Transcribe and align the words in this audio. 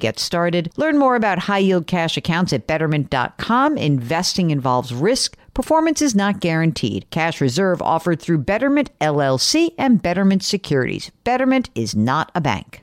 get 0.00 0.18
started. 0.18 0.72
Learn 0.76 0.98
more 0.98 1.14
about 1.14 1.38
high 1.38 1.58
yield 1.58 1.86
cash 1.86 2.16
accounts 2.16 2.52
at 2.52 2.66
betterment.com. 2.66 3.78
Investing 3.78 4.50
involves 4.50 4.92
risk. 4.92 5.36
Performance 5.54 6.02
is 6.02 6.14
not 6.14 6.40
guaranteed. 6.40 7.08
Cash 7.10 7.40
reserve 7.40 7.80
offered 7.80 8.20
through 8.20 8.38
Betterment 8.38 8.90
LLC 9.00 9.74
and 9.78 10.02
Betterment 10.02 10.42
Securities. 10.42 11.10
Betterment 11.22 11.70
is 11.74 11.94
not 11.94 12.32
a 12.34 12.40
bank. 12.40 12.82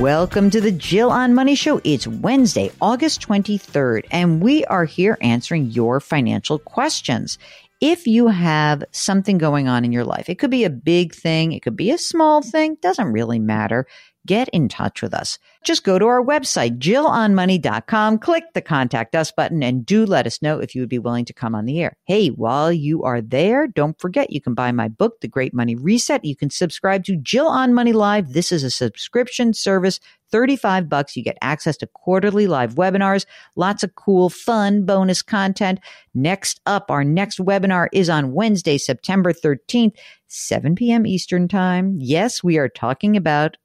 Welcome 0.00 0.50
to 0.50 0.60
the 0.60 0.72
Jill 0.72 1.08
on 1.12 1.34
Money 1.34 1.54
Show. 1.54 1.80
It's 1.84 2.08
Wednesday, 2.08 2.72
August 2.80 3.20
23rd, 3.28 4.06
and 4.10 4.42
we 4.42 4.64
are 4.64 4.84
here 4.84 5.16
answering 5.20 5.66
your 5.66 6.00
financial 6.00 6.58
questions 6.58 7.38
if 7.80 8.06
you 8.06 8.28
have 8.28 8.84
something 8.92 9.38
going 9.38 9.68
on 9.68 9.84
in 9.84 9.92
your 9.92 10.04
life, 10.04 10.28
it 10.28 10.38
could 10.38 10.50
be 10.50 10.64
a 10.64 10.70
big 10.70 11.14
thing, 11.14 11.52
it 11.52 11.62
could 11.62 11.76
be 11.76 11.90
a 11.90 11.98
small 11.98 12.42
thing, 12.42 12.76
doesn't 12.80 13.12
really 13.12 13.38
matter. 13.38 13.86
Get 14.26 14.48
in 14.50 14.68
touch 14.68 15.02
with 15.02 15.12
us. 15.12 15.38
Just 15.64 15.84
go 15.84 15.98
to 15.98 16.06
our 16.06 16.22
website, 16.22 16.78
jillonmoney.com, 16.78 18.18
click 18.18 18.44
the 18.54 18.62
contact 18.62 19.14
us 19.14 19.30
button, 19.30 19.62
and 19.62 19.84
do 19.84 20.06
let 20.06 20.26
us 20.26 20.40
know 20.40 20.60
if 20.60 20.74
you 20.74 20.80
would 20.80 20.88
be 20.88 20.98
willing 20.98 21.26
to 21.26 21.34
come 21.34 21.54
on 21.54 21.66
the 21.66 21.80
air. 21.80 21.96
Hey, 22.04 22.28
while 22.28 22.72
you 22.72 23.02
are 23.02 23.20
there, 23.20 23.66
don't 23.66 24.00
forget 24.00 24.32
you 24.32 24.40
can 24.40 24.54
buy 24.54 24.72
my 24.72 24.88
book, 24.88 25.20
The 25.20 25.28
Great 25.28 25.52
Money 25.52 25.74
Reset. 25.74 26.24
You 26.24 26.36
can 26.36 26.48
subscribe 26.48 27.04
to 27.04 27.16
Jill 27.16 27.46
on 27.46 27.74
Money 27.74 27.92
Live. 27.92 28.32
This 28.32 28.50
is 28.50 28.64
a 28.64 28.70
subscription 28.70 29.52
service 29.52 30.00
35 30.30 30.88
bucks. 30.88 31.16
You 31.16 31.22
get 31.22 31.38
access 31.42 31.76
to 31.76 31.86
quarterly 31.86 32.46
live 32.46 32.74
webinars, 32.74 33.24
lots 33.54 33.84
of 33.84 33.94
cool, 33.94 34.30
fun 34.30 34.84
bonus 34.84 35.22
content. 35.22 35.78
Next 36.14 36.60
up, 36.66 36.90
our 36.90 37.04
next 37.04 37.38
webinar 37.38 37.86
is 37.92 38.10
on 38.10 38.32
Wednesday, 38.32 38.78
September 38.78 39.32
13th, 39.32 39.94
7 40.26 40.74
p.m. 40.74 41.06
Eastern 41.06 41.46
Time. 41.46 41.96
Yes, 42.00 42.42
we 42.42 42.58
are 42.58 42.68
talking 42.68 43.16
about 43.16 43.56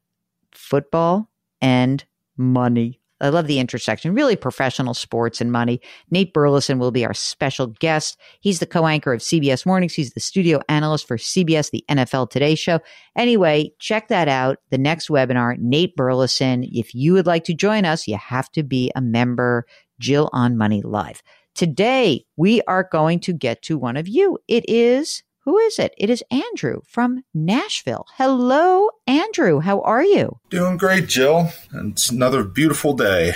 football 0.69 1.29
and 1.61 2.05
money. 2.37 2.99
I 3.21 3.29
love 3.29 3.47
the 3.47 3.59
intersection, 3.59 4.13
really 4.13 4.37
professional 4.37 4.93
sports 4.93 5.41
and 5.41 5.51
money. 5.51 5.81
Nate 6.09 6.33
Burleson 6.33 6.79
will 6.79 6.91
be 6.91 7.05
our 7.05 7.13
special 7.13 7.67
guest. 7.67 8.17
He's 8.39 8.59
the 8.59 8.65
co-anchor 8.65 9.11
of 9.11 9.19
CBS 9.19 9.65
Mornings. 9.65 9.93
He's 9.93 10.13
the 10.13 10.21
studio 10.21 10.61
analyst 10.69 11.05
for 11.05 11.17
CBS, 11.17 11.71
the 11.71 11.83
NFL 11.89 12.29
Today 12.29 12.55
show. 12.55 12.79
Anyway, 13.17 13.73
check 13.79 14.07
that 14.07 14.29
out. 14.29 14.59
The 14.69 14.77
next 14.77 15.09
webinar, 15.09 15.57
Nate 15.59 15.97
Burleson. 15.97 16.63
If 16.71 16.95
you 16.95 17.11
would 17.13 17.25
like 17.25 17.43
to 17.45 17.53
join 17.53 17.83
us, 17.83 18.07
you 18.07 18.15
have 18.15 18.49
to 18.53 18.63
be 18.63 18.89
a 18.95 19.01
member. 19.01 19.65
Jill 19.99 20.29
on 20.31 20.55
Money 20.57 20.81
Live. 20.81 21.21
Today, 21.55 22.25
we 22.37 22.61
are 22.63 22.87
going 22.89 23.19
to 23.21 23.33
get 23.33 23.61
to 23.63 23.77
one 23.77 23.97
of 23.97 24.07
you. 24.07 24.37
It 24.47 24.63
is 24.69 25.23
who 25.49 25.57
is 25.57 25.79
it? 25.79 25.95
It 25.97 26.11
is 26.11 26.23
Andrew 26.29 26.81
from 26.85 27.23
Nashville. 27.33 28.05
Hello, 28.17 28.91
Andrew. 29.07 29.61
How 29.61 29.81
are 29.81 30.03
you? 30.03 30.37
Doing 30.51 30.77
great, 30.77 31.07
Jill. 31.07 31.49
It's 31.73 32.11
another 32.11 32.43
beautiful 32.43 32.93
day. 32.93 33.33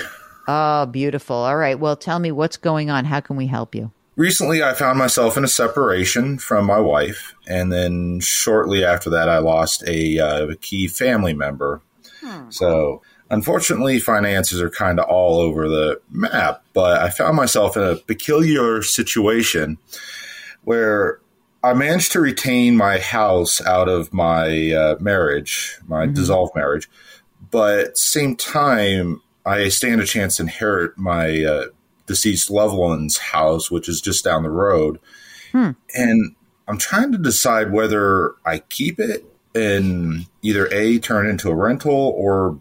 Oh, 0.47 0.85
beautiful. 0.85 1.35
All 1.35 1.57
right. 1.57 1.79
Well, 1.79 1.96
tell 1.96 2.19
me 2.19 2.31
what's 2.31 2.57
going 2.57 2.91
on. 2.91 3.06
How 3.06 3.19
can 3.19 3.35
we 3.35 3.47
help 3.47 3.74
you? 3.74 3.91
Recently, 4.16 4.62
I 4.62 4.75
found 4.75 5.00
myself 5.00 5.38
in 5.38 5.44
a 5.44 5.47
separation 5.47 6.38
from 6.38 6.66
my 6.66 6.79
wife. 6.79 7.34
And 7.47 7.74
then 7.74 8.19
shortly 8.19 8.85
after 8.85 9.09
that, 9.09 9.28
I 9.28 9.40
lost 9.40 9.84
a, 9.88 10.19
uh, 10.19 10.47
a 10.50 10.56
key 10.56 10.88
family 10.88 11.34
member. 11.34 11.81
Hmm. 12.22 12.51
So, 12.51 13.01
unfortunately, 13.31 13.97
finances 13.97 14.62
are 14.62 14.69
kind 14.69 15.00
of 15.00 15.09
all 15.09 15.40
over 15.40 15.68
the 15.68 16.00
map. 16.12 16.63
But 16.74 17.01
I 17.01 17.09
found 17.09 17.35
myself 17.35 17.75
in 17.75 17.81
a 17.81 17.95
peculiar 17.95 18.84
situation 18.84 19.80
where 20.63 21.19
I 21.63 21.74
managed 21.74 22.12
to 22.12 22.19
retain 22.19 22.75
my 22.75 23.00
house 23.00 23.66
out 23.66 23.88
of 23.88 24.13
my 24.13 24.72
uh, 24.74 24.96
marriage, 25.00 25.78
my 25.88 26.06
mm-hmm. 26.06 26.13
dissolved 26.13 26.53
marriage, 26.56 26.90
but 27.51 27.79
at 27.79 27.94
the 27.94 28.00
same 28.00 28.35
time, 28.35 29.22
I 29.46 29.69
stand 29.69 30.01
a 30.01 30.06
chance 30.06 30.38
to 30.38 30.44
inherit 30.44 30.97
my 30.97 31.44
uh, 31.44 31.66
deceased 32.06 32.50
loved 32.50 32.75
one's 32.75 33.18
house, 33.18 33.72
which 33.72 33.88
is 33.88 34.01
just 34.01 34.25
down 34.25 34.44
the 34.44 34.50
road. 34.50 35.00
Hmm. 35.51 35.72
And 35.94 36.35
I'm 36.68 36.78
trying 36.78 37.12
to 37.13 37.18
decide 37.18 37.72
whether 37.72 38.35
I 38.45 38.59
keep 38.59 39.00
it 39.00 39.25
and 39.56 40.25
either 40.41 40.68
A, 40.74 41.00
turn 41.00 41.28
it 41.28 41.30
into 41.30 41.50
a 41.50 41.56
rental 41.56 41.94
or 41.94 42.59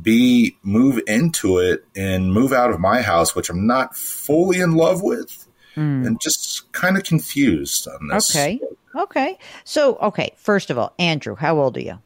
B, 0.00 0.56
move 0.62 1.00
into 1.06 1.58
it 1.58 1.84
and 1.94 2.32
move 2.32 2.52
out 2.52 2.70
of 2.70 2.80
my 2.80 3.02
house, 3.02 3.34
which 3.34 3.50
I'm 3.50 3.66
not 3.66 3.96
fully 3.96 4.60
in 4.60 4.72
love 4.72 5.02
with 5.02 5.46
mm. 5.76 6.06
and 6.06 6.20
just 6.20 6.70
kind 6.72 6.96
of 6.96 7.04
confused 7.04 7.88
on 7.88 8.08
this. 8.08 8.34
Okay. 8.34 8.60
Okay. 8.94 9.38
So, 9.64 9.96
okay. 9.96 10.32
First 10.36 10.70
of 10.70 10.78
all, 10.78 10.92
Andrew, 10.98 11.34
how 11.34 11.58
old 11.58 11.76
are 11.76 11.80
you? 11.80 11.98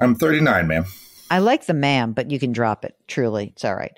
I'm 0.00 0.14
39, 0.14 0.66
ma'am. 0.66 0.84
I 1.30 1.38
like 1.38 1.66
the 1.66 1.74
ma'am, 1.74 2.12
but 2.12 2.30
you 2.30 2.38
can 2.38 2.52
drop 2.52 2.84
it. 2.84 2.96
Truly, 3.06 3.48
it's 3.48 3.64
all 3.64 3.74
right. 3.74 3.96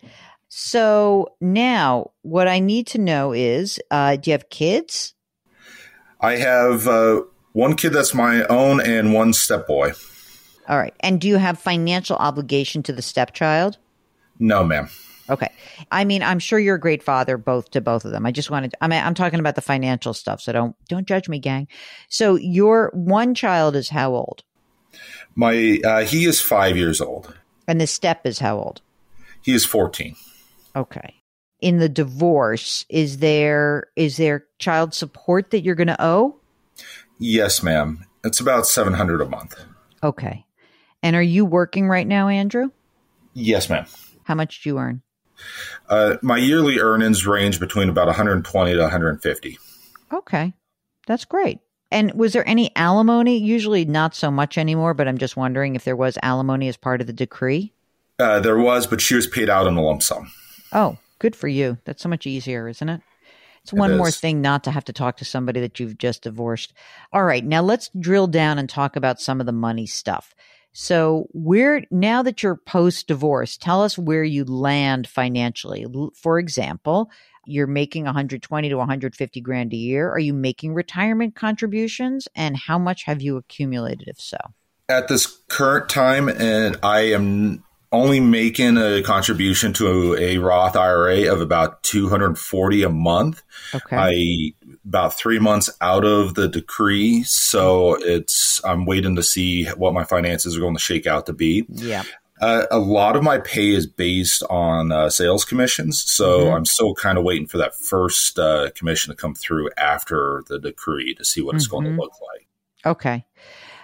So 0.49 1.35
now, 1.41 2.11
what 2.23 2.49
I 2.49 2.59
need 2.59 2.89
to 2.89 2.99
know 2.99 3.33
is, 3.33 3.79
uh, 3.91 4.17
do 4.17 4.31
you 4.31 4.33
have 4.33 4.51
kids? 4.51 5.15
I 6.21 6.37
have 6.37 6.89
uh, 6.89 7.23
one 7.53 7.77
kid 7.77 7.93
that's 7.93 8.15
my 8.15 8.45
own 8.45 8.81
and 8.81 9.15
one 9.15 9.33
stepboy. 9.33 9.95
All 10.69 10.79
right. 10.79 10.95
And 11.01 11.21
do 11.21 11.29
you 11.29 11.37
have 11.37 11.59
financial 11.59 12.17
obligation 12.17 12.83
to 12.85 12.93
the 12.93 13.03
stepchild? 13.03 13.79
No, 14.39 14.65
ma'am. 14.65 14.89
Okay. 15.31 15.49
I 15.93 16.05
mean, 16.05 16.23
I'm 16.23 16.41
sure 16.41 16.59
you're 16.59 16.75
a 16.75 16.81
great 16.81 17.03
father 17.03 17.39
both 17.39 17.71
to 17.71 17.81
both 17.81 18.05
of 18.05 18.11
them. 18.11 18.27
I 18.27 18.33
just 18.33 18.51
wanted 18.51 18.75
I 18.81 18.89
mean 18.89 19.03
I'm 19.03 19.15
talking 19.15 19.39
about 19.41 19.55
the 19.55 19.63
financial 19.63 20.13
stuff, 20.13 20.41
so 20.41 20.53
don't 20.53 20.77
don't 20.89 21.07
judge 21.07 21.29
me, 21.29 21.39
gang. 21.39 21.69
So 22.09 22.35
your 22.35 22.91
one 22.93 23.35
child 23.35 23.77
is 23.77 23.89
how 23.89 24.13
old? 24.13 24.43
My 25.37 25.81
uh, 25.85 26.05
he 26.05 26.25
is 26.25 26.41
5 26.41 26.77
years 26.77 27.01
old. 27.01 27.35
And 27.69 27.81
the 27.81 27.87
step 27.87 28.27
is 28.27 28.41
how 28.41 28.59
old? 28.59 28.83
He 29.43 29.55
is 29.55 29.65
14. 29.65 30.17
Okay. 30.75 31.15
In 31.61 31.79
the 31.79 31.89
divorce, 31.89 32.85
is 32.89 33.19
there 33.19 33.89
is 33.95 34.17
there 34.17 34.47
child 34.59 34.95
support 34.95 35.51
that 35.51 35.61
you're 35.61 35.77
going 35.77 35.87
to 35.87 36.05
owe? 36.05 36.37
Yes, 37.19 37.63
ma'am. 37.63 38.05
It's 38.25 38.41
about 38.41 38.67
700 38.67 39.21
a 39.21 39.29
month. 39.29 39.61
Okay. 40.03 40.45
And 41.03 41.15
are 41.15 41.23
you 41.23 41.45
working 41.45 41.89
right 41.89 42.07
now, 42.07 42.29
Andrew? 42.29 42.71
Yes, 43.35 43.69
ma'am. 43.69 43.87
How 44.25 44.35
much 44.35 44.63
do 44.63 44.71
you 44.71 44.79
earn? 44.79 45.03
Uh, 45.89 46.17
my 46.23 46.37
yearly 46.37 46.79
earnings 46.79 47.27
range 47.27 47.59
between 47.59 47.89
about 47.89 48.07
120 48.07 48.75
to 48.75 48.81
150. 48.81 49.59
Okay, 50.13 50.53
that's 51.07 51.25
great. 51.25 51.59
And 51.91 52.13
was 52.15 52.33
there 52.33 52.49
any 52.49 52.75
alimony? 52.77 53.39
Usually 53.39 53.85
not 53.85 54.15
so 54.15 54.31
much 54.31 54.57
anymore, 54.57 54.95
but 54.95 55.09
I'm 55.09 55.19
just 55.19 55.37
wondering 55.37 55.75
if 55.75 55.85
there 55.85 55.97
was 55.97 56.19
alimony 56.23 56.69
as 56.69 56.77
part 56.77 57.01
of 57.01 57.07
the 57.07 57.13
decree. 57.13 57.73
Uh, 58.19 58.39
there 58.39 58.59
was, 58.59 58.87
but 58.87 59.01
she 59.01 59.15
was 59.15 59.27
paid 59.27 59.49
out 59.49 59.67
in 59.67 59.77
a 59.77 59.83
lump 59.83 60.03
sum. 60.03 60.31
Oh, 60.73 60.99
good 61.19 61.35
for 61.35 61.49
you. 61.49 61.79
That's 61.85 62.03
so 62.03 62.09
much 62.09 62.27
easier, 62.27 62.69
isn't 62.69 62.89
it? 62.89 63.01
It's 63.63 63.73
one 63.73 63.93
It 63.93 63.97
more 63.97 64.11
thing 64.11 64.41
not 64.41 64.65
to 64.65 64.71
have 64.71 64.85
to 64.87 64.93
talk 64.93 65.17
to 65.19 65.25
somebody 65.25 65.61
that 65.61 65.81
you've 65.81 65.99
just 65.99 66.23
divorced. 66.23 66.73
All 67.13 67.25
right, 67.25 67.45
now 67.45 67.63
let's 67.63 67.91
drill 67.99 68.27
down 68.27 68.59
and 68.59 68.69
talk 68.69 68.97
about 68.97 69.21
some 69.21 69.41
of 69.41 69.47
the 69.47 69.53
money 69.53 69.87
stuff. 69.87 70.35
So, 70.73 71.27
where 71.33 71.85
now 71.91 72.23
that 72.23 72.43
you're 72.43 72.57
post 72.57 73.09
divorce, 73.09 73.57
tell 73.57 73.83
us 73.83 73.99
where 73.99 74.23
you 74.23 74.45
land 74.45 75.09
financially. 75.09 75.85
For 76.15 76.39
example, 76.39 77.11
you're 77.45 77.67
making 77.67 78.05
120 78.05 78.69
to 78.69 78.77
150 78.77 79.41
grand 79.41 79.73
a 79.73 79.77
year. 79.77 80.11
Are 80.11 80.19
you 80.19 80.33
making 80.33 80.75
retirement 80.75 81.35
contributions 81.35 82.29
and 82.35 82.57
how 82.57 82.79
much 82.79 83.05
have 83.05 83.21
you 83.21 83.37
accumulated 83.37 84.07
if 84.07 84.21
so? 84.21 84.39
At 84.89 85.09
this 85.09 85.27
current 85.49 85.89
time, 85.89 86.29
and 86.29 86.77
I 86.83 87.01
am 87.13 87.65
only 87.93 88.21
making 88.21 88.77
a 88.77 89.03
contribution 89.03 89.73
to 89.75 90.17
a 90.17 90.39
Roth 90.39 90.77
IRA 90.77 91.33
of 91.33 91.41
about 91.41 91.83
240 91.83 92.83
a 92.85 92.89
month. 92.89 93.43
Okay. 93.75 93.97
I 93.97 94.71
about 94.87 95.15
three 95.17 95.39
months 95.39 95.69
out 95.81 96.05
of 96.05 96.35
the 96.35 96.49
decree, 96.49 97.23
so 97.25 97.95
it's 98.01 98.61
I'm 98.65 98.87
waiting 98.87 99.17
to 99.17 99.23
see 99.23 99.65
what 99.67 99.93
my 99.95 100.05
finances 100.05 100.57
are 100.57 100.61
going 100.61 100.75
to 100.77 100.81
shake 100.81 101.07
out 101.07 101.27
to 101.27 101.33
be. 101.33 101.65
yeah. 101.69 102.05
Uh, 102.41 102.65
a 102.71 102.79
lot 102.79 103.17
of 103.17 103.23
my 103.23 103.37
pay 103.37 103.69
is 103.69 103.87
based 103.87 104.43
on 104.49 104.91
uh, 104.93 105.11
sales 105.11 105.45
commissions, 105.45 106.03
so 106.07 106.47
Mhm. 106.47 106.57
I'm 106.57 106.65
still 106.65 106.95
kind 106.95 107.19
of 107.19 107.25
waiting 107.25 107.47
for 107.47 107.59
that 107.59 107.75
first 107.77 108.39
uh, 108.39 108.71
commission 108.75 109.11
to 109.11 109.15
come 109.17 109.35
through 109.35 109.69
after 109.77 110.43
the 110.49 110.59
decree 110.59 111.13
to 111.17 111.25
see 111.25 111.43
what 111.43 111.55
it's 111.57 111.67
going 111.67 111.85
to 111.85 111.91
look 111.91 112.13
like. 112.33 112.47
Okay. 112.87 113.27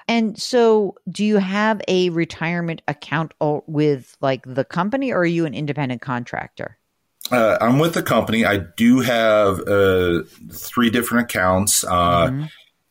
And 0.08 0.40
so, 0.40 0.94
do 1.10 1.24
you 1.24 1.38
have 1.38 1.82
a 1.88 2.10
retirement 2.10 2.82
account 2.86 3.32
with 3.66 4.16
like 4.20 4.42
the 4.46 4.64
company 4.64 5.12
or 5.12 5.20
are 5.20 5.26
you 5.26 5.46
an 5.46 5.54
independent 5.54 6.00
contractor? 6.00 6.78
Uh, 7.32 7.58
I'm 7.60 7.80
with 7.80 7.94
the 7.94 8.04
company. 8.04 8.44
I 8.44 8.58
do 8.76 9.00
have 9.00 9.60
uh, 9.66 10.22
three 10.52 10.90
different 10.90 11.24
accounts. 11.24 11.82
Uh, 11.84 12.28
Mhm. 12.28 12.48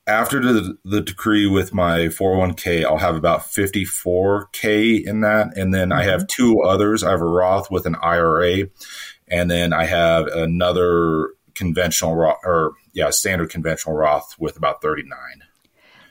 After 0.07 0.39
the, 0.39 0.77
the 0.85 1.01
decree 1.01 1.47
with 1.47 1.73
my 1.73 2.09
401k, 2.09 2.85
I'll 2.85 2.99
have 2.99 3.15
about 3.15 3.39
54k 3.39 5.03
in 5.03 5.21
that, 5.21 5.57
and 5.57 5.73
then 5.73 5.91
I 5.91 6.03
have 6.03 6.27
two 6.27 6.61
others. 6.61 7.03
I 7.03 7.09
have 7.09 7.21
a 7.21 7.25
Roth 7.25 7.71
with 7.71 7.87
an 7.87 7.95
IRA, 8.03 8.67
and 9.27 9.49
then 9.49 9.73
I 9.73 9.85
have 9.85 10.27
another 10.27 11.29
conventional 11.55 12.15
Roth, 12.15 12.37
or 12.43 12.73
yeah, 12.93 13.09
standard 13.09 13.49
conventional 13.49 13.95
Roth 13.95 14.35
with 14.37 14.57
about 14.57 14.79
39,000. 14.79 15.41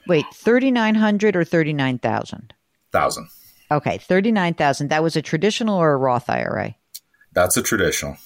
Wait, 0.07 0.25
3,900 0.33 1.35
or 1.35 1.43
39,000? 1.43 2.53
1,000. 2.91 3.27
Okay, 3.71 3.97
39,000. 3.97 4.89
That 4.89 5.03
was 5.03 5.15
a 5.15 5.21
traditional 5.21 5.77
or 5.77 5.93
a 5.93 5.97
Roth 5.97 6.29
IRA? 6.29 6.75
That's 7.33 7.57
a 7.57 7.61
traditional. 7.63 8.17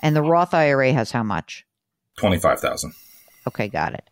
And 0.00 0.14
the 0.14 0.22
Roth 0.22 0.54
IRA 0.54 0.92
has 0.92 1.10
how 1.10 1.22
much? 1.22 1.66
25,000. 2.18 2.94
Okay, 3.46 3.68
got 3.68 3.94
it. 3.94 4.08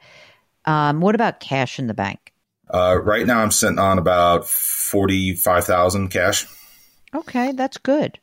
Um, 0.65 1.01
what 1.01 1.15
about 1.15 1.41
cash 1.41 1.79
in 1.79 1.87
the 1.87 1.95
bank? 1.95 2.33
Uh, 2.73 2.99
right 3.03 3.27
now, 3.27 3.41
I'm 3.41 3.51
sitting 3.51 3.79
on 3.79 3.99
about 3.99 4.49
45,000 4.49 6.09
cash. 6.09 6.47
Okay, 7.15 7.53
that's 7.53 7.79
good. 7.79 8.19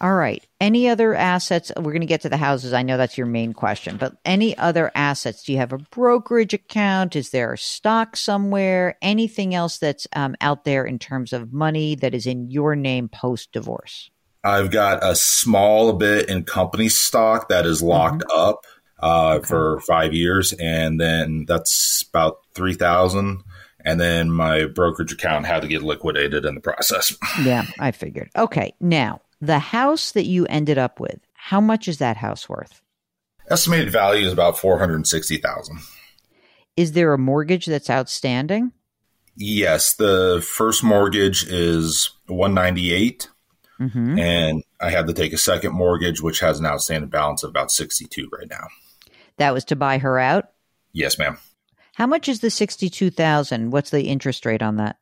All 0.00 0.14
right. 0.14 0.46
Any 0.60 0.88
other 0.88 1.14
assets? 1.14 1.70
We're 1.76 1.92
going 1.92 2.00
to 2.00 2.06
get 2.06 2.22
to 2.22 2.30
the 2.30 2.38
houses. 2.38 2.72
I 2.72 2.82
know 2.82 2.96
that's 2.96 3.18
your 3.18 3.26
main 3.26 3.52
question, 3.52 3.98
but 3.98 4.16
any 4.24 4.56
other 4.56 4.90
assets? 4.94 5.42
Do 5.42 5.52
you 5.52 5.58
have 5.58 5.74
a 5.74 5.78
brokerage 5.78 6.54
account? 6.54 7.16
Is 7.16 7.30
there 7.30 7.52
a 7.52 7.58
stock 7.58 8.16
somewhere? 8.16 8.96
Anything 9.02 9.54
else 9.54 9.76
that's 9.76 10.06
um, 10.16 10.36
out 10.40 10.64
there 10.64 10.86
in 10.86 10.98
terms 10.98 11.34
of 11.34 11.52
money 11.52 11.96
that 11.96 12.14
is 12.14 12.26
in 12.26 12.50
your 12.50 12.74
name 12.76 13.08
post 13.08 13.52
divorce? 13.52 14.10
I've 14.42 14.70
got 14.70 15.04
a 15.04 15.14
small 15.14 15.92
bit 15.92 16.30
in 16.30 16.44
company 16.44 16.88
stock 16.88 17.50
that 17.50 17.66
is 17.66 17.82
locked 17.82 18.24
up 18.34 18.64
uh, 19.00 19.40
for 19.40 19.80
five 19.80 20.14
years, 20.14 20.54
and 20.54 20.98
then 20.98 21.44
that's 21.46 22.06
about 22.08 22.38
three 22.54 22.74
thousand. 22.74 23.42
And 23.84 23.98
then 24.00 24.30
my 24.30 24.66
brokerage 24.66 25.12
account 25.12 25.46
had 25.46 25.62
to 25.62 25.68
get 25.68 25.82
liquidated 25.82 26.44
in 26.44 26.54
the 26.54 26.60
process. 26.60 27.16
Yeah, 27.42 27.64
I 27.78 27.92
figured. 27.92 28.30
Okay. 28.36 28.74
Now, 28.80 29.22
the 29.40 29.58
house 29.58 30.12
that 30.12 30.26
you 30.26 30.46
ended 30.46 30.78
up 30.78 31.00
with, 31.00 31.18
how 31.34 31.60
much 31.60 31.88
is 31.88 31.98
that 31.98 32.16
house 32.16 32.48
worth? 32.48 32.82
Estimated 33.50 33.90
value 33.90 34.26
is 34.26 34.32
about 34.32 34.58
four 34.58 34.78
hundred 34.78 35.06
sixty 35.06 35.36
thousand. 35.36 35.78
Is 36.76 36.92
there 36.92 37.12
a 37.12 37.18
mortgage 37.18 37.66
that's 37.66 37.90
outstanding? 37.90 38.72
Yes, 39.36 39.94
the 39.94 40.44
first 40.46 40.84
mortgage 40.84 41.44
is 41.44 42.10
one 42.26 42.54
ninety 42.54 42.92
eight, 42.92 43.28
hmm 43.78 44.18
and 44.18 44.62
I 44.80 44.90
had 44.90 45.06
to 45.08 45.12
take 45.12 45.32
a 45.32 45.38
second 45.38 45.72
mortgage, 45.72 46.20
which 46.22 46.40
has 46.40 46.58
an 46.58 46.66
outstanding 46.66 47.10
balance 47.10 47.42
of 47.42 47.50
about 47.50 47.70
sixty 47.70 48.06
two 48.06 48.28
right 48.32 48.48
now. 48.48 48.68
That 49.38 49.54
was 49.54 49.64
to 49.66 49.76
buy 49.76 49.98
her 49.98 50.18
out. 50.18 50.50
Yes, 50.92 51.18
ma'am. 51.18 51.38
How 51.94 52.06
much 52.06 52.28
is 52.28 52.40
the 52.40 52.50
sixty-two 52.50 53.10
thousand? 53.10 53.70
What's 53.70 53.90
the 53.90 54.08
interest 54.08 54.46
rate 54.46 54.62
on 54.62 54.76
that? 54.76 54.96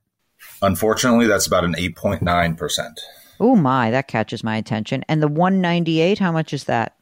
Unfortunately, 0.62 1.26
that's 1.26 1.46
about 1.46 1.64
an 1.64 1.74
eight 1.76 1.96
point 1.96 2.22
nine 2.22 2.54
percent. 2.54 3.00
Oh 3.40 3.56
my, 3.56 3.90
that 3.90 4.08
catches 4.08 4.42
my 4.42 4.56
attention. 4.56 5.04
And 5.08 5.22
the 5.22 5.28
one 5.28 5.60
ninety-eight, 5.60 6.18
how 6.18 6.32
much 6.32 6.52
is 6.52 6.64
that? 6.64 6.96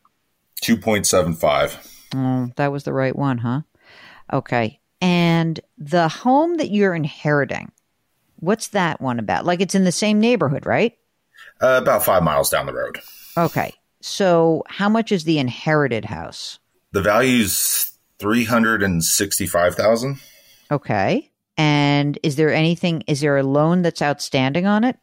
Two 0.60 0.76
point 0.76 1.06
seven 1.06 1.34
five. 1.34 1.76
Oh, 2.14 2.50
that 2.56 2.72
was 2.72 2.84
the 2.84 2.92
right 2.92 3.16
one, 3.16 3.38
huh? 3.38 3.62
Okay. 4.32 4.80
And 5.00 5.60
the 5.76 6.08
home 6.08 6.56
that 6.56 6.70
you're 6.70 6.94
inheriting, 6.94 7.72
what's 8.36 8.68
that 8.68 9.00
one 9.00 9.18
about? 9.18 9.44
Like 9.44 9.60
it's 9.60 9.74
in 9.74 9.84
the 9.84 9.92
same 9.92 10.20
neighborhood, 10.20 10.66
right? 10.66 10.96
Uh, 11.60 11.78
about 11.82 12.04
five 12.04 12.22
miles 12.22 12.50
down 12.50 12.66
the 12.66 12.74
road. 12.74 12.98
Okay. 13.36 13.74
So 14.00 14.62
how 14.68 14.88
much 14.88 15.12
is 15.12 15.24
the 15.24 15.38
inherited 15.38 16.04
house? 16.04 16.58
The 16.92 17.02
value's 17.02 17.92
three 18.18 18.44
hundred 18.44 18.82
and 18.82 19.04
sixty-five 19.04 19.74
thousand. 19.74 20.20
Okay. 20.70 21.30
And 21.58 22.18
is 22.22 22.36
there 22.36 22.52
anything, 22.52 23.02
is 23.06 23.20
there 23.20 23.36
a 23.36 23.42
loan 23.42 23.82
that's 23.82 24.02
outstanding 24.02 24.66
on 24.66 24.84
it? 24.84 24.98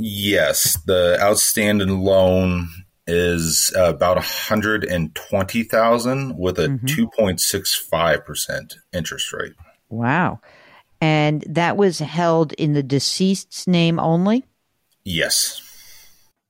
Yes, 0.00 0.76
the 0.86 1.18
outstanding 1.20 2.00
loan 2.00 2.68
is 3.06 3.72
about 3.76 4.18
a 4.18 4.20
hundred 4.20 4.84
and 4.84 5.14
twenty 5.14 5.62
thousand 5.64 6.36
with 6.38 6.58
a 6.58 6.68
Mhm. 6.68 7.12
point 7.12 7.40
six 7.40 7.74
five 7.74 8.24
percent 8.24 8.76
interest 8.92 9.32
rate. 9.32 9.54
Wow. 9.88 10.40
And 11.00 11.42
that 11.48 11.76
was 11.76 11.98
held 11.98 12.52
in 12.54 12.74
the 12.74 12.82
deceased's 12.82 13.66
name 13.66 13.98
only? 13.98 14.44
Yes, 15.04 15.62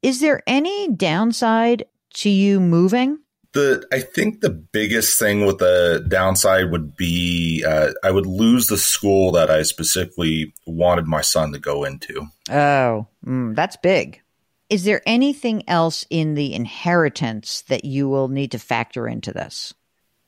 Is 0.02 0.20
there 0.20 0.43
any 0.47 0.88
downside 0.88 1.85
to 2.14 2.31
you 2.31 2.58
moving? 2.58 3.19
The 3.52 3.85
I 3.93 4.00
think 4.00 4.41
the 4.41 4.50
biggest 4.50 5.19
thing 5.19 5.44
with 5.47 5.58
the 5.58 6.05
downside 6.06 6.70
would 6.70 6.97
be 6.97 7.64
uh, 7.67 7.93
I 8.05 8.11
would 8.11 8.26
lose 8.26 8.66
the 8.69 8.76
school 8.78 9.33
that 9.33 9.50
I 9.50 9.62
specifically 9.62 10.54
wanted 10.66 11.07
my 11.07 11.21
son 11.21 11.52
to 11.52 11.59
go 11.59 11.85
into. 11.85 12.26
Oh, 12.50 13.07
mm, 13.26 13.54
that's 13.54 13.76
big. 13.76 14.21
Is 14.69 14.85
there 14.85 15.02
anything 15.04 15.69
else 15.69 16.07
in 16.11 16.35
the 16.35 16.54
inheritance 16.54 17.62
that 17.62 17.85
you 17.85 18.09
will 18.09 18.28
need 18.28 18.52
to 18.52 18.59
factor 18.59 19.09
into 19.09 19.33
this? 19.33 19.75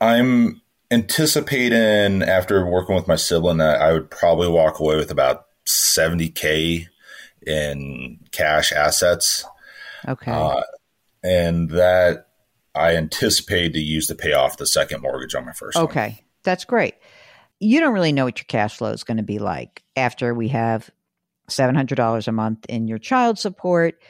I'm 0.00 0.60
anticipating 0.90 2.22
after 2.22 2.66
working 2.66 2.96
with 2.96 3.06
my 3.06 3.14
sibling 3.16 3.58
that 3.58 3.80
I 3.80 3.92
would 3.92 4.10
probably 4.10 4.48
walk 4.48 4.80
away 4.80 4.96
with 4.96 5.12
about 5.12 5.44
70k 5.66 6.86
in 7.46 8.18
cash 8.32 8.72
assets, 8.72 9.44
Okay. 10.08 10.30
uh, 10.30 10.62
and 11.22 11.70
that 11.70 12.26
I 12.74 12.96
anticipate 12.96 13.74
to 13.74 13.80
use 13.80 14.06
to 14.06 14.14
pay 14.14 14.32
off 14.32 14.56
the 14.56 14.66
second 14.66 15.02
mortgage 15.02 15.34
on 15.34 15.44
my 15.44 15.52
first. 15.52 15.76
one. 15.76 15.84
okay. 15.84 16.24
That's 16.42 16.64
great. 16.64 16.94
You 17.60 17.80
don't 17.80 17.92
really 17.94 18.12
know 18.12 18.24
what 18.24 18.38
your 18.38 18.46
cash 18.48 18.76
flow 18.76 18.90
is 18.90 19.04
going 19.04 19.18
to 19.18 19.22
be 19.22 19.38
like 19.38 19.82
after 19.96 20.34
we 20.34 20.48
have 20.48 20.90
$700 21.48 22.28
a 22.28 22.32
month 22.32 22.66
in 22.68 22.88
your 22.88 22.98
child 22.98 23.38
support. 23.38 24.00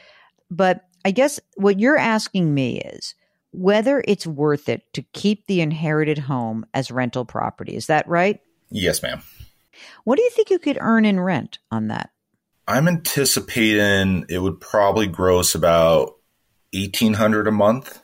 But 0.51 0.85
I 1.05 1.11
guess 1.11 1.41
what 1.57 1.79
you're 1.81 1.99
asking 1.99 2.55
me 2.55 2.81
is 2.81 3.15
whether 3.53 4.03
it's 4.07 4.27
worth 4.27 4.69
it 4.69 4.91
to 4.95 5.03
keep 5.13 5.47
the 5.47 5.61
inherited 5.61 6.19
home 6.19 6.65
as 6.73 6.91
rental 6.91 7.25
property. 7.25 7.77
Is 7.77 7.87
that 7.87 8.09
right? 8.09 8.41
Yes, 8.71 9.03
ma'am. 9.03 9.23
What 10.05 10.17
do 10.17 10.23
you 10.23 10.31
think 10.31 10.51
you 10.51 10.59
could 10.59 10.79
earn 10.81 11.05
in 11.05 11.21
rent 11.21 11.59
on 11.71 11.89
that? 11.89 12.11
I'm 12.67 12.89
anticipating 12.89 14.27
it 14.29 14.39
would 14.39 14.61
probably 14.61 15.07
gross 15.07 15.55
about 15.55 16.15
1800 16.73 17.49
a 17.49 17.53
month. 17.53 18.01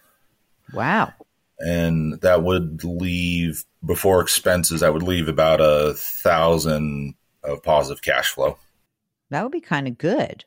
Wow. 0.72 1.12
and 1.58 2.20
that 2.20 2.42
would 2.42 2.84
leave 2.84 3.64
before 3.84 4.20
expenses 4.20 4.80
that 4.80 4.92
would 4.92 5.02
leave 5.02 5.28
about 5.28 5.60
a 5.60 5.94
thousand 5.96 7.14
of 7.42 7.62
positive 7.62 8.02
cash 8.02 8.28
flow 8.30 8.58
That 9.30 9.42
would 9.42 9.52
be 9.52 9.60
kind 9.60 9.86
of 9.88 9.98
good. 9.98 10.44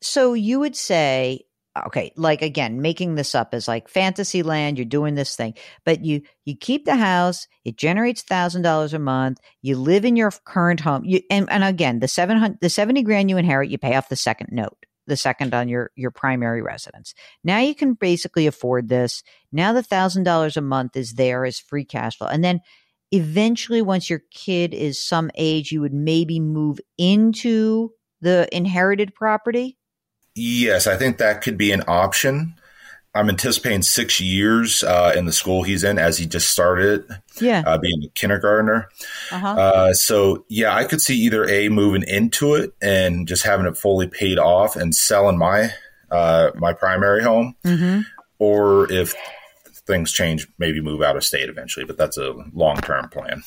So 0.00 0.34
you 0.34 0.58
would 0.60 0.74
say, 0.74 1.44
okay, 1.86 2.12
like 2.16 2.42
again, 2.42 2.82
making 2.82 3.14
this 3.14 3.34
up 3.34 3.54
as 3.54 3.68
like 3.68 3.88
fantasy 3.88 4.42
land, 4.42 4.78
you're 4.78 4.84
doing 4.84 5.14
this 5.14 5.36
thing, 5.36 5.54
but 5.84 6.04
you 6.04 6.22
you 6.44 6.56
keep 6.56 6.84
the 6.84 6.96
house, 6.96 7.46
it 7.64 7.76
generates 7.76 8.22
thousand 8.22 8.62
dollars 8.62 8.94
a 8.94 8.98
month, 8.98 9.38
you 9.62 9.76
live 9.76 10.04
in 10.04 10.16
your 10.16 10.32
current 10.44 10.80
home, 10.80 11.04
you 11.04 11.20
and, 11.30 11.48
and 11.50 11.62
again, 11.64 12.00
the 12.00 12.08
seven 12.08 12.36
hundred 12.36 12.58
the 12.60 12.68
seventy 12.68 13.02
grand 13.02 13.30
you 13.30 13.36
inherit, 13.36 13.70
you 13.70 13.78
pay 13.78 13.94
off 13.94 14.08
the 14.08 14.16
second 14.16 14.48
note. 14.50 14.76
The 15.06 15.16
second 15.16 15.54
on 15.54 15.68
your 15.68 15.90
your 15.96 16.10
primary 16.10 16.62
residence. 16.62 17.14
Now 17.42 17.58
you 17.58 17.74
can 17.74 17.94
basically 17.94 18.46
afford 18.46 18.88
this. 18.88 19.22
Now 19.50 19.72
the 19.72 19.82
thousand 19.82 20.24
dollars 20.24 20.56
a 20.56 20.62
month 20.62 20.96
is 20.96 21.14
there 21.14 21.44
as 21.44 21.58
free 21.58 21.84
cash 21.84 22.18
flow, 22.18 22.28
and 22.28 22.44
then 22.44 22.60
eventually, 23.12 23.82
once 23.82 24.10
your 24.10 24.22
kid 24.30 24.74
is 24.74 25.00
some 25.00 25.30
age, 25.36 25.70
you 25.70 25.80
would 25.80 25.94
maybe 25.94 26.40
move 26.40 26.80
into 26.98 27.90
the 28.20 28.48
inherited 28.50 29.14
property. 29.14 29.76
Yes, 30.34 30.86
I 30.86 30.96
think 30.96 31.18
that 31.18 31.42
could 31.42 31.58
be 31.58 31.72
an 31.72 31.82
option. 31.86 32.54
I'm 33.14 33.28
anticipating 33.28 33.82
six 33.82 34.20
years 34.20 34.82
uh, 34.82 35.12
in 35.14 35.26
the 35.26 35.32
school 35.32 35.62
he's 35.62 35.84
in 35.84 35.98
as 35.98 36.16
he 36.16 36.24
just 36.26 36.48
started, 36.48 37.04
yeah, 37.40 37.62
uh, 37.66 37.76
being 37.76 38.02
a 38.04 38.08
kindergartner. 38.10 38.88
Uh-huh. 39.30 39.48
Uh, 39.48 39.92
so 39.92 40.44
yeah, 40.48 40.74
I 40.74 40.84
could 40.84 41.00
see 41.00 41.16
either 41.18 41.48
a 41.48 41.68
moving 41.68 42.04
into 42.06 42.54
it 42.54 42.72
and 42.80 43.28
just 43.28 43.44
having 43.44 43.66
it 43.66 43.76
fully 43.76 44.06
paid 44.06 44.38
off 44.38 44.76
and 44.76 44.94
selling 44.94 45.36
my 45.36 45.70
uh, 46.10 46.52
my 46.54 46.72
primary 46.72 47.22
home, 47.22 47.54
mm-hmm. 47.64 48.00
or 48.38 48.90
if 48.90 49.14
things 49.86 50.12
change, 50.12 50.46
maybe 50.58 50.80
move 50.80 51.02
out 51.02 51.16
of 51.16 51.24
state 51.24 51.50
eventually. 51.50 51.84
But 51.84 51.98
that's 51.98 52.16
a 52.16 52.34
long 52.54 52.76
term 52.78 53.10
plan. 53.10 53.42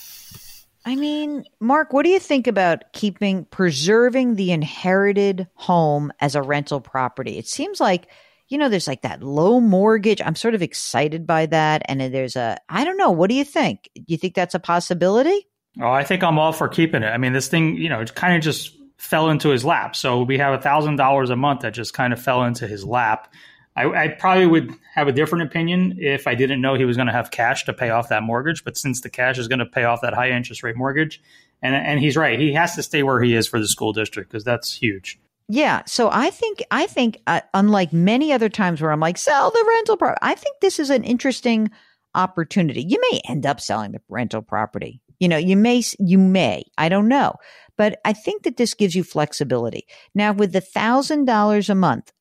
I 0.87 0.95
mean, 0.95 1.45
Mark, 1.59 1.91
what 1.91 2.03
do 2.03 2.09
you 2.09 2.19
think 2.19 2.45
about 2.45 2.93
keeping 2.93 3.45
preserving 3.45 4.35
the 4.35 4.51
inherited 4.51 5.47
home 5.55 6.11
as 6.19 6.35
a 6.35 6.43
rental 6.43 6.79
property? 6.79 7.39
It 7.39 7.47
seems 7.47 7.79
like 7.79 8.07
you 8.47 8.57
know, 8.57 8.69
there's 8.69 8.87
like 8.87 9.01
that 9.01 9.23
low 9.23 9.59
mortgage. 9.59 10.21
I'm 10.23 10.35
sort 10.35 10.55
of 10.55 10.61
excited 10.61 11.25
by 11.25 11.47
that. 11.47 11.81
And 11.85 11.99
there's 12.13 12.35
a, 12.35 12.57
I 12.69 12.83
don't 12.83 12.97
know. 12.97 13.11
What 13.11 13.29
do 13.29 13.35
you 13.35 13.43
think? 13.43 13.89
Do 13.95 14.03
you 14.07 14.17
think 14.17 14.35
that's 14.35 14.55
a 14.55 14.59
possibility? 14.59 15.47
Oh, 15.81 15.91
I 15.91 16.03
think 16.03 16.23
I'm 16.23 16.39
all 16.39 16.53
for 16.53 16.67
keeping 16.67 17.03
it. 17.03 17.07
I 17.07 17.17
mean, 17.17 17.33
this 17.33 17.47
thing, 17.47 17.75
you 17.75 17.89
know, 17.89 17.99
it 17.99 18.15
kind 18.15 18.35
of 18.35 18.41
just 18.41 18.75
fell 18.97 19.29
into 19.29 19.49
his 19.49 19.65
lap. 19.65 19.95
So 19.95 20.23
we 20.23 20.37
have 20.37 20.57
a 20.57 20.61
thousand 20.61 20.95
dollars 20.95 21.29
a 21.29 21.35
month 21.35 21.61
that 21.61 21.73
just 21.73 21.93
kind 21.93 22.13
of 22.13 22.21
fell 22.21 22.43
into 22.43 22.67
his 22.67 22.85
lap. 22.85 23.33
I, 23.75 23.85
I, 23.89 24.07
probably 24.07 24.45
would 24.45 24.73
have 24.93 25.09
a 25.09 25.11
different 25.11 25.43
opinion 25.43 25.97
if 25.99 26.27
I 26.27 26.35
didn't 26.35 26.61
know 26.61 26.75
he 26.75 26.85
was 26.85 26.95
going 26.95 27.07
to 27.07 27.13
have 27.13 27.29
cash 27.29 27.65
to 27.65 27.73
pay 27.73 27.89
off 27.89 28.07
that 28.07 28.23
mortgage. 28.23 28.63
But 28.63 28.77
since 28.77 29.01
the 29.01 29.09
cash 29.09 29.37
is 29.37 29.49
going 29.49 29.59
to 29.59 29.65
pay 29.65 29.83
off 29.83 29.99
that 30.01 30.13
high 30.13 30.29
interest 30.29 30.63
rate 30.63 30.77
mortgage, 30.77 31.21
and 31.61 31.75
and 31.75 31.99
he's 31.99 32.15
right, 32.15 32.39
he 32.39 32.53
has 32.53 32.75
to 32.75 32.83
stay 32.83 33.03
where 33.03 33.21
he 33.21 33.35
is 33.35 33.47
for 33.47 33.59
the 33.59 33.67
school 33.67 33.91
district 33.91 34.29
because 34.31 34.45
that's 34.45 34.73
huge. 34.73 35.19
Yeah, 35.47 35.83
so 35.85 36.09
I 36.11 36.31
think 36.31 36.63
I 36.71 36.87
think 36.87 37.21
uh, 37.27 37.41
unlike 37.53 37.93
many 37.93 38.33
other 38.33 38.49
times 38.49 38.81
where 38.81 38.91
I'm 38.91 38.99
like 38.99 39.17
sell 39.17 39.51
the 39.51 39.65
rental 39.67 39.97
property, 39.97 40.19
I 40.21 40.33
think 40.35 40.57
this 40.59 40.79
is 40.79 40.89
an 40.89 41.03
interesting 41.03 41.69
opportunity. 42.15 42.83
You 42.83 42.99
may 43.11 43.21
end 43.29 43.45
up 43.45 43.59
selling 43.59 43.91
the 43.91 44.01
rental 44.09 44.41
property. 44.41 45.01
You 45.19 45.27
know, 45.27 45.37
you 45.37 45.55
may 45.55 45.83
you 45.99 46.17
may, 46.17 46.63
I 46.77 46.89
don't 46.89 47.07
know. 47.07 47.35
But 47.77 47.99
I 48.05 48.13
think 48.13 48.43
that 48.43 48.57
this 48.57 48.73
gives 48.73 48.95
you 48.95 49.03
flexibility. 49.03 49.85
Now 50.15 50.33
with 50.33 50.53
the 50.53 50.61
$1000 50.61 51.69
a 51.69 51.75
month, 51.75 52.11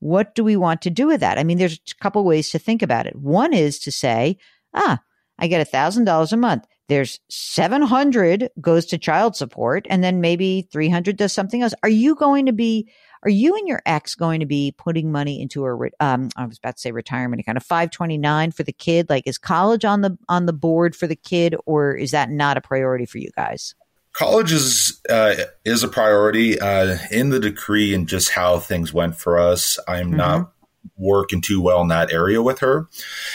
what 0.00 0.34
do 0.34 0.44
we 0.44 0.56
want 0.56 0.82
to 0.82 0.90
do 0.90 1.06
with 1.06 1.20
that? 1.20 1.38
I 1.38 1.44
mean, 1.44 1.58
there's 1.58 1.80
a 1.90 2.02
couple 2.02 2.22
ways 2.24 2.50
to 2.50 2.58
think 2.58 2.82
about 2.82 3.06
it. 3.06 3.16
One 3.16 3.52
is 3.52 3.78
to 3.80 3.90
say, 3.90 4.36
ah, 4.74 5.00
I 5.38 5.48
get 5.48 5.66
a 5.66 5.70
$1000 5.70 6.32
a 6.32 6.36
month 6.36 6.66
there's 6.88 7.20
700 7.28 8.50
goes 8.60 8.86
to 8.86 8.98
child 8.98 9.36
support 9.36 9.86
and 9.90 10.02
then 10.02 10.20
maybe 10.20 10.68
300 10.72 11.16
does 11.16 11.32
something 11.32 11.62
else. 11.62 11.74
Are 11.82 11.88
you 11.88 12.14
going 12.14 12.46
to 12.46 12.52
be 12.52 12.90
are 13.24 13.30
you 13.30 13.56
and 13.56 13.66
your 13.66 13.82
ex 13.84 14.14
going 14.14 14.38
to 14.40 14.46
be 14.46 14.72
putting 14.78 15.10
money 15.10 15.42
into 15.42 15.66
a 15.66 15.74
um, 15.98 16.28
i 16.36 16.46
was 16.46 16.56
about 16.58 16.76
to 16.76 16.80
say 16.80 16.92
retirement 16.92 17.44
kind 17.44 17.58
of 17.58 17.64
529 17.64 18.52
for 18.52 18.62
the 18.62 18.72
kid? 18.72 19.10
Like 19.10 19.26
is 19.26 19.38
college 19.38 19.84
on 19.84 20.00
the 20.00 20.16
on 20.28 20.46
the 20.46 20.52
board 20.52 20.96
for 20.96 21.06
the 21.06 21.16
kid 21.16 21.54
or 21.66 21.94
is 21.94 22.12
that 22.12 22.30
not 22.30 22.56
a 22.56 22.60
priority 22.60 23.06
for 23.06 23.18
you 23.18 23.30
guys? 23.36 23.74
College 24.12 24.52
is 24.52 25.00
uh, 25.10 25.34
is 25.64 25.82
a 25.82 25.88
priority. 25.88 26.58
Uh, 26.58 26.96
in 27.10 27.28
the 27.28 27.40
decree 27.40 27.94
and 27.94 28.08
just 28.08 28.30
how 28.30 28.58
things 28.58 28.94
went 28.94 29.16
for 29.16 29.38
us 29.38 29.78
i'm 29.86 30.08
mm-hmm. 30.08 30.16
not 30.16 30.52
working 30.96 31.40
too 31.40 31.60
well 31.60 31.80
in 31.80 31.88
that 31.88 32.12
area 32.12 32.42
with 32.42 32.58
her. 32.60 32.88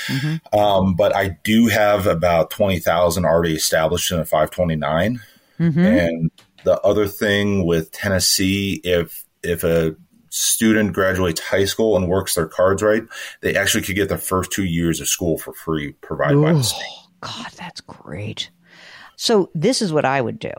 Mm-hmm. 0.07 0.57
Um, 0.57 0.95
but 0.95 1.15
I 1.15 1.37
do 1.43 1.67
have 1.67 2.07
about 2.07 2.49
20,000 2.49 3.25
already 3.25 3.55
established 3.55 4.11
in 4.11 4.19
a 4.19 4.25
529. 4.25 5.21
Mm-hmm. 5.59 5.79
And 5.79 6.31
the 6.63 6.79
other 6.81 7.07
thing 7.07 7.65
with 7.65 7.91
Tennessee, 7.91 8.81
if, 8.83 9.25
if 9.43 9.63
a 9.63 9.95
student 10.29 10.93
graduates 10.93 11.39
high 11.39 11.65
school 11.65 11.95
and 11.95 12.09
works 12.09 12.35
their 12.35 12.47
cards 12.47 12.81
right, 12.81 13.03
they 13.41 13.55
actually 13.55 13.83
could 13.83 13.95
get 13.95 14.09
the 14.09 14.17
first 14.17 14.51
two 14.51 14.65
years 14.65 14.99
of 14.99 15.07
school 15.07 15.37
for 15.37 15.53
free 15.53 15.93
provided 16.01 16.37
Ooh, 16.37 16.43
by 16.43 16.53
the 16.53 16.63
state. 16.63 16.81
Oh 16.83 17.09
god, 17.21 17.51
that's 17.55 17.81
great. 17.81 18.49
So 19.15 19.51
this 19.53 19.81
is 19.81 19.93
what 19.93 20.05
I 20.05 20.19
would 20.19 20.39
do. 20.39 20.51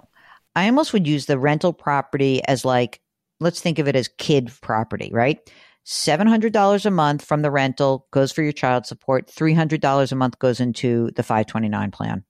I 0.54 0.66
almost 0.66 0.92
would 0.92 1.06
use 1.06 1.26
the 1.26 1.38
rental 1.38 1.72
property 1.72 2.40
as 2.46 2.64
like, 2.64 3.00
let's 3.40 3.60
think 3.60 3.80
of 3.80 3.88
it 3.88 3.96
as 3.96 4.08
kid 4.08 4.52
property, 4.62 5.10
right? 5.12 5.38
$700 5.84 6.86
a 6.86 6.90
month 6.90 7.24
from 7.24 7.42
the 7.42 7.50
rental 7.50 8.06
goes 8.10 8.32
for 8.32 8.42
your 8.42 8.52
child 8.52 8.86
support. 8.86 9.28
$300 9.28 10.12
a 10.12 10.14
month 10.14 10.38
goes 10.38 10.60
into 10.60 11.10
the 11.16 11.22
529 11.22 11.90
plan. 11.90 12.24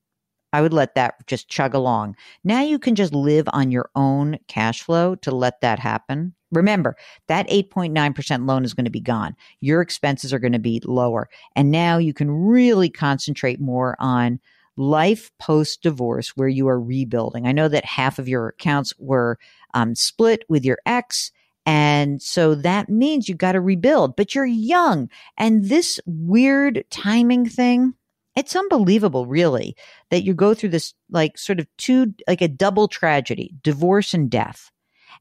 I 0.53 0.63
would 0.63 0.73
let 0.73 0.95
that 0.95 1.27
just 1.27 1.49
chug 1.49 1.75
along. 1.75 2.15
Now 2.45 2.63
you 2.63 2.79
can 2.79 2.95
just 2.95 3.13
live 3.13 3.49
on 3.53 3.73
your 3.73 3.91
own 3.97 4.39
cash 4.47 4.83
flow 4.83 5.17
to 5.17 5.35
let 5.35 5.61
that 5.63 5.81
happen. 5.81 6.35
Remember, 6.53 6.97
that 7.27 7.49
8.9% 7.49 8.47
loan 8.47 8.65
is 8.65 8.75
going 8.75 8.85
to 8.85 8.91
be 8.91 9.01
gone. 9.01 9.35
Your 9.61 9.81
expenses 9.81 10.33
are 10.33 10.39
going 10.39 10.53
to 10.53 10.61
be 10.61 10.81
lower. 10.85 11.29
And 11.57 11.73
now 11.73 11.99
you 11.99 12.15
can 12.15 12.31
really 12.31 12.89
concentrate 12.89 13.61
more 13.61 13.97
on 13.99 14.39
life 14.77 15.33
post 15.41 15.83
divorce 15.83 16.37
where 16.37 16.49
you 16.49 16.69
are 16.69 16.81
rebuilding. 16.81 17.47
I 17.47 17.53
know 17.53 17.69
that 17.69 17.85
half 17.85 18.19
of 18.21 18.29
your 18.29 18.49
accounts 18.49 18.93
were 18.99 19.39
um, 19.75 19.97
split 19.97 20.45
with 20.49 20.65
your 20.65 20.79
ex 20.87 21.33
and 21.67 22.21
so 22.21 22.55
that 22.57 22.89
means 22.89 23.29
you 23.29 23.35
got 23.35 23.53
to 23.53 23.61
rebuild, 23.61 24.17
but 24.17 24.35
you're 24.35 24.45
young. 24.45 25.09
And 25.39 25.65
this 25.65 25.99
weird 26.05 26.85
timing 26.91 27.49
thing, 27.49 27.95
it's 28.37 28.57
unbelievable, 28.57 29.27
really, 29.27 29.77
that 30.11 30.25
you 30.25 30.35
go 30.35 30.55
through 30.55 30.71
this 30.71 30.93
like 31.11 31.39
sort 31.39 31.61
of 31.61 31.67
two, 31.79 32.15
like 32.29 32.43
a 32.43 32.49
double 32.49 32.89
tragedy, 32.89 33.55
divorce 33.63 34.13
and 34.13 34.31
death. 34.31 34.71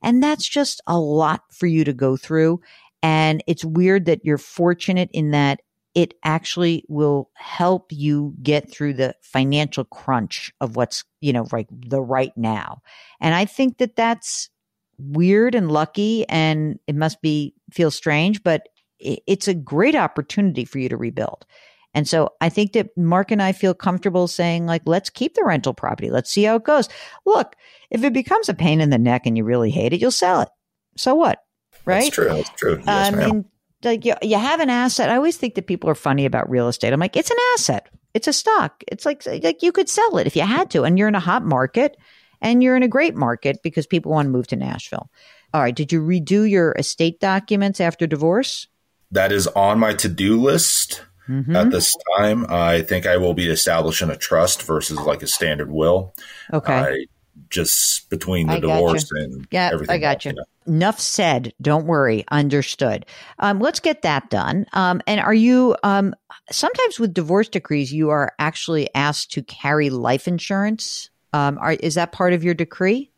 And 0.01 0.21
that's 0.21 0.47
just 0.47 0.81
a 0.87 0.99
lot 0.99 1.43
for 1.51 1.67
you 1.67 1.85
to 1.85 1.93
go 1.93 2.17
through. 2.17 2.59
And 3.01 3.43
it's 3.47 3.63
weird 3.63 4.05
that 4.05 4.25
you're 4.25 4.37
fortunate 4.37 5.09
in 5.13 5.31
that 5.31 5.61
it 5.93 6.15
actually 6.23 6.83
will 6.89 7.29
help 7.35 7.91
you 7.91 8.33
get 8.41 8.71
through 8.71 8.95
the 8.95 9.15
financial 9.21 9.83
crunch 9.85 10.51
of 10.59 10.75
what's, 10.75 11.03
you 11.21 11.31
know, 11.31 11.45
like 11.51 11.67
the 11.71 12.01
right 12.01 12.35
now. 12.35 12.81
And 13.21 13.35
I 13.35 13.45
think 13.45 13.77
that 13.77 13.95
that's 13.95 14.49
weird 14.97 15.55
and 15.55 15.71
lucky 15.71 16.27
and 16.29 16.79
it 16.87 16.95
must 16.95 17.21
be 17.21 17.53
feel 17.71 17.91
strange, 17.91 18.43
but 18.43 18.67
it's 18.99 19.47
a 19.47 19.53
great 19.53 19.95
opportunity 19.95 20.65
for 20.65 20.79
you 20.79 20.89
to 20.89 20.97
rebuild. 20.97 21.45
And 21.93 22.07
so 22.07 22.29
I 22.41 22.49
think 22.49 22.73
that 22.73 22.97
Mark 22.97 23.31
and 23.31 23.41
I 23.41 23.51
feel 23.51 23.73
comfortable 23.73 24.27
saying, 24.27 24.65
like, 24.65 24.81
let's 24.85 25.09
keep 25.09 25.35
the 25.35 25.43
rental 25.43 25.73
property. 25.73 26.09
Let's 26.09 26.31
see 26.31 26.43
how 26.43 26.55
it 26.55 26.63
goes. 26.63 26.89
Look, 27.25 27.55
if 27.91 28.03
it 28.03 28.13
becomes 28.13 28.49
a 28.49 28.53
pain 28.53 28.81
in 28.81 28.89
the 28.89 28.97
neck 28.97 29.25
and 29.25 29.37
you 29.37 29.43
really 29.43 29.69
hate 29.69 29.93
it, 29.93 30.01
you'll 30.01 30.09
sell 30.09 30.41
it. 30.41 30.49
So 30.97 31.13
what? 31.13 31.43
Right? 31.85 32.03
That's 32.03 32.15
true. 32.15 32.29
That's 32.29 32.49
true. 32.51 32.81
Yes, 32.85 33.13
um, 33.13 33.19
I 33.19 33.25
mean, 33.25 33.45
like 33.83 34.05
you, 34.05 34.15
you 34.21 34.39
have 34.39 34.59
an 34.59 34.69
asset. 34.69 35.09
I 35.09 35.17
always 35.17 35.37
think 35.37 35.55
that 35.55 35.67
people 35.67 35.89
are 35.89 35.95
funny 35.95 36.25
about 36.25 36.49
real 36.49 36.67
estate. 36.67 36.93
I'm 36.93 36.99
like, 36.99 37.15
it's 37.15 37.31
an 37.31 37.37
asset. 37.53 37.89
It's 38.13 38.27
a 38.27 38.33
stock. 38.33 38.83
It's 38.87 39.05
like 39.05 39.23
like 39.43 39.61
you 39.61 39.71
could 39.71 39.89
sell 39.89 40.17
it 40.17 40.27
if 40.27 40.35
you 40.35 40.43
had 40.43 40.69
to, 40.71 40.83
and 40.83 40.97
you're 40.97 41.07
in 41.07 41.15
a 41.15 41.19
hot 41.19 41.43
market 41.43 41.97
and 42.43 42.61
you're 42.61 42.75
in 42.75 42.83
a 42.83 42.87
great 42.87 43.15
market 43.15 43.63
because 43.63 43.87
people 43.87 44.11
want 44.11 44.27
to 44.27 44.29
move 44.29 44.47
to 44.47 44.55
Nashville. 44.55 45.09
All 45.53 45.61
right. 45.61 45.75
Did 45.75 45.91
you 45.91 46.01
redo 46.01 46.47
your 46.47 46.73
estate 46.73 47.19
documents 47.19 47.79
after 47.79 48.05
divorce? 48.05 48.67
That 49.11 49.31
is 49.31 49.47
on 49.47 49.79
my 49.79 49.93
to 49.95 50.09
do 50.09 50.39
list. 50.39 51.03
Mm-hmm. 51.29 51.55
At 51.55 51.71
this 51.71 51.95
time, 52.17 52.45
I 52.49 52.81
think 52.81 53.05
I 53.05 53.15
will 53.17 53.33
be 53.33 53.49
establishing 53.49 54.09
a 54.09 54.17
trust 54.17 54.61
versus 54.63 54.99
like 54.99 55.23
a 55.23 55.27
standard 55.27 55.71
will. 55.71 56.13
Okay. 56.51 56.73
I, 56.73 57.05
just 57.49 58.09
between 58.09 58.47
the 58.47 58.53
I 58.53 58.59
divorce 58.59 59.09
and 59.11 59.47
yeah, 59.49 59.69
everything. 59.71 59.95
I 59.95 59.99
got 59.99 60.25
you. 60.25 60.33
Enough 60.67 60.99
said. 60.99 61.53
Don't 61.61 61.85
worry. 61.85 62.25
Understood. 62.29 63.05
Um, 63.39 63.59
let's 63.59 63.79
get 63.79 64.01
that 64.01 64.29
done. 64.29 64.65
Um, 64.73 65.01
and 65.07 65.21
are 65.21 65.33
you 65.33 65.75
um, 65.83 66.13
sometimes 66.51 66.99
with 66.99 67.13
divorce 67.13 67.47
decrees, 67.47 67.93
you 67.93 68.09
are 68.09 68.33
actually 68.39 68.93
asked 68.93 69.31
to 69.33 69.43
carry 69.43 69.89
life 69.89 70.27
insurance? 70.27 71.09
Um, 71.33 71.57
are, 71.59 71.73
is 71.73 71.95
that 71.95 72.11
part 72.11 72.33
of 72.33 72.43
your 72.43 72.53
decree? 72.53 73.11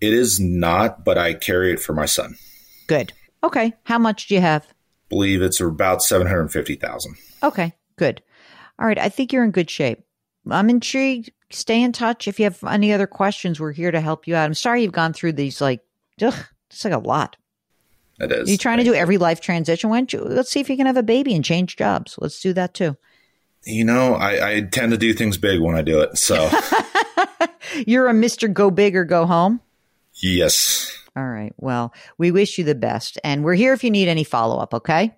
It 0.00 0.12
is 0.12 0.40
not, 0.40 1.04
but 1.04 1.18
I 1.18 1.34
carry 1.34 1.72
it 1.72 1.80
for 1.80 1.92
my 1.92 2.06
son. 2.06 2.36
Good. 2.86 3.12
Okay. 3.44 3.74
How 3.84 3.98
much 3.98 4.26
do 4.26 4.34
you 4.34 4.40
have? 4.40 4.66
Believe 5.08 5.42
it's 5.42 5.60
about 5.60 6.02
seven 6.02 6.26
hundred 6.26 6.48
fifty 6.48 6.74
thousand. 6.74 7.16
Okay. 7.42 7.74
Good. 7.96 8.22
All 8.78 8.86
right. 8.86 8.98
I 8.98 9.08
think 9.08 9.32
you're 9.32 9.44
in 9.44 9.50
good 9.50 9.70
shape. 9.70 10.02
I'm 10.50 10.70
intrigued. 10.70 11.30
Stay 11.50 11.82
in 11.82 11.92
touch. 11.92 12.26
If 12.26 12.40
you 12.40 12.44
have 12.44 12.62
any 12.64 12.92
other 12.92 13.06
questions, 13.06 13.60
we're 13.60 13.72
here 13.72 13.90
to 13.90 14.00
help 14.00 14.26
you 14.26 14.34
out. 14.34 14.44
I'm 14.44 14.54
sorry 14.54 14.82
you've 14.82 14.92
gone 14.92 15.12
through 15.12 15.34
these 15.34 15.60
like, 15.60 15.80
ugh, 16.22 16.34
it's 16.70 16.84
like 16.84 16.94
a 16.94 16.98
lot. 16.98 17.36
It 18.18 18.32
is. 18.32 18.48
Are 18.48 18.52
you 18.52 18.58
trying 18.58 18.78
to 18.78 18.84
do 18.84 18.94
every 18.94 19.18
life 19.18 19.40
transition? 19.40 19.90
Why 19.90 19.98
don't 19.98 20.12
you, 20.12 20.20
let's 20.20 20.50
see 20.50 20.60
if 20.60 20.70
you 20.70 20.76
can 20.76 20.86
have 20.86 20.96
a 20.96 21.02
baby 21.02 21.34
and 21.34 21.44
change 21.44 21.76
jobs. 21.76 22.16
Let's 22.18 22.40
do 22.40 22.52
that 22.54 22.74
too. 22.74 22.96
You 23.64 23.84
know, 23.84 24.14
I, 24.14 24.48
I 24.48 24.60
tend 24.62 24.92
to 24.92 24.98
do 24.98 25.12
things 25.12 25.36
big 25.36 25.60
when 25.60 25.76
I 25.76 25.82
do 25.82 26.00
it. 26.00 26.18
So 26.18 26.48
you're 27.86 28.08
a 28.08 28.12
Mr. 28.12 28.52
Go 28.52 28.70
Big 28.70 28.96
or 28.96 29.04
Go 29.04 29.26
Home? 29.26 29.60
Yes. 30.14 30.96
All 31.16 31.28
right. 31.28 31.52
Well, 31.58 31.92
we 32.18 32.30
wish 32.30 32.58
you 32.58 32.64
the 32.64 32.74
best. 32.74 33.18
And 33.24 33.44
we're 33.44 33.54
here 33.54 33.72
if 33.72 33.84
you 33.84 33.90
need 33.90 34.08
any 34.08 34.24
follow 34.24 34.58
up, 34.58 34.72
okay? 34.74 35.14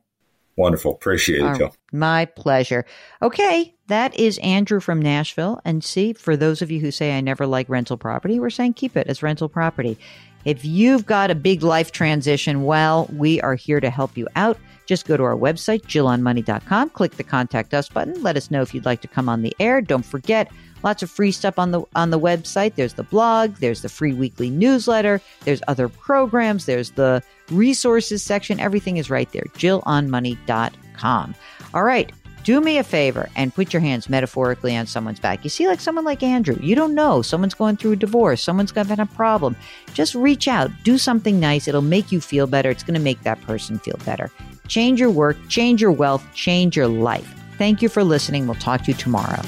Wonderful. 0.57 0.93
Appreciate 0.93 1.45
it, 1.45 1.57
Jill. 1.57 1.75
My 1.93 2.27
pleasure. 2.27 2.85
Okay. 3.23 3.75
That 3.89 4.19
is 4.19 4.39
Andrew 4.39 4.81
from 4.81 5.03
Nashville. 5.03 5.61
And 5.65 5.85
see, 5.85 6.13
for 6.13 6.37
those 6.37 6.63
of 6.63 6.71
you 6.71 6.81
who 6.81 6.91
say 6.91 7.17
I 7.17 7.21
never 7.21 7.47
like 7.47 7.69
rental 7.69 7.97
property, 7.97 8.41
we're 8.41 8.51
saying 8.51 8.75
keep 8.75 8.97
it 8.97 9.09
as 9.09 9.23
rental 9.23 9.49
property. 9.49 9.99
If 10.45 10.65
you've 10.65 11.07
got 11.07 11.31
a 11.31 11.35
big 11.35 11.63
life 11.63 11.91
transition, 11.91 12.65
well, 12.65 13.09
we 13.13 13.41
are 13.41 13.55
here 13.55 13.81
to 13.81 13.91
help 13.91 14.17
you 14.17 14.29
out. 14.37 14.59
Just 14.87 15.07
go 15.07 15.17
to 15.17 15.23
our 15.23 15.37
website, 15.37 15.83
jillonmoney.com, 15.83 16.91
click 16.91 17.13
the 17.13 17.25
contact 17.25 17.73
us 17.73 17.89
button. 17.89 18.23
Let 18.23 18.37
us 18.37 18.51
know 18.51 18.61
if 18.61 18.75
you'd 18.75 18.85
like 18.85 19.01
to 19.01 19.09
come 19.09 19.29
on 19.29 19.43
the 19.43 19.57
air. 19.59 19.81
Don't 19.81 20.05
forget, 20.05 20.51
lots 20.85 21.03
of 21.03 21.11
free 21.11 21.33
stuff 21.33 21.59
on 21.59 21.73
the 21.73 21.83
on 21.97 22.11
the 22.11 22.21
website. 22.21 22.77
There's 22.77 22.95
the 22.95 23.03
blog, 23.03 23.57
there's 23.57 23.83
the 23.83 23.89
free 23.89 24.13
weekly 24.13 24.51
newsletter, 24.51 25.21
there's 25.45 25.63
other 25.67 25.89
programs, 25.89 26.67
there's 26.67 26.91
the 26.91 27.23
resources 27.51 28.23
section. 28.23 28.61
Everything 28.61 28.99
is 28.99 29.11
right 29.11 29.31
there. 29.33 29.47
jillonmoney.com. 29.55 31.35
All 31.73 31.83
right. 31.83 32.13
Do 32.45 32.61
me 32.61 32.77
a 32.77 32.85
favor 32.85 33.31
and 33.37 33.55
put 33.55 33.73
your 33.73 33.81
hands 33.81 34.11
metaphorically 34.11 34.77
on 34.77 34.87
someone's 34.87 35.19
back. 35.19 35.45
You 35.45 35.51
see, 35.51 35.67
like 35.67 35.81
someone 35.81 36.05
like 36.05 36.23
Andrew, 36.23 36.59
you 36.61 36.75
don't 36.75 36.95
know. 36.95 37.23
Someone's 37.23 37.55
going 37.55 37.79
through 37.79 37.93
a 37.93 37.97
divorce, 37.97 38.43
someone's 38.43 38.71
got 38.71 38.91
a 38.91 39.07
problem. 39.07 39.57
Just 39.95 40.15
reach 40.15 40.47
out, 40.47 40.71
do 40.83 40.99
something 40.99 41.41
nice. 41.41 41.67
It'll 41.67 41.81
make 41.81 42.13
you 42.13 42.21
feel 42.21 42.47
better. 42.47 42.69
It's 42.69 42.83
going 42.83 42.95
to 42.95 43.01
make 43.01 43.23
that 43.23 43.41
person 43.41 43.79
feel 43.79 43.99
better. 44.05 44.31
Change 44.69 45.01
your 45.01 45.11
work, 45.11 45.39
change 45.49 45.81
your 45.81 45.93
wealth, 45.93 46.23
change 46.35 46.77
your 46.77 46.87
life. 46.87 47.35
Thank 47.57 47.81
you 47.81 47.89
for 47.89 48.05
listening. 48.05 48.47
We'll 48.47 48.57
talk 48.57 48.83
to 48.83 48.89
you 48.89 48.95
tomorrow. 48.99 49.41